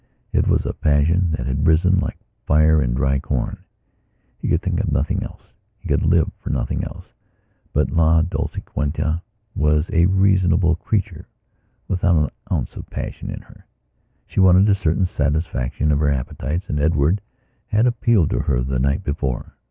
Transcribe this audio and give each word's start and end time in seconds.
It 0.33 0.47
was 0.47 0.65
a 0.65 0.73
passion 0.73 1.29
that 1.37 1.45
had 1.45 1.59
arisen 1.67 1.99
like 1.99 2.17
fire 2.47 2.81
in 2.81 2.95
dry 2.95 3.19
corn. 3.19 3.63
He 4.39 4.47
could 4.47 4.63
think 4.63 4.79
of 4.79 4.91
nothing 4.91 5.21
else; 5.21 5.53
he 5.77 5.87
could 5.87 6.01
live 6.01 6.31
for 6.39 6.49
nothing 6.49 6.83
else. 6.83 7.13
But 7.71 7.91
La 7.91 8.23
Dolciquita 8.23 9.21
was 9.55 9.91
a 9.93 10.07
reasonable 10.07 10.75
creature 10.77 11.27
without 11.87 12.15
an 12.17 12.29
ounce 12.51 12.75
of 12.75 12.89
passion 12.89 13.29
in 13.29 13.41
her. 13.41 13.67
She 14.25 14.39
wanted 14.39 14.67
a 14.69 14.73
certain 14.73 15.05
satisfaction 15.05 15.91
of 15.91 15.99
her 15.99 16.09
appetites 16.09 16.67
and 16.67 16.79
Edward 16.79 17.21
had 17.67 17.85
appealed 17.85 18.31
to 18.31 18.39
her 18.39 18.63
the 18.63 18.79
night 18.79 19.03
before. 19.03 19.53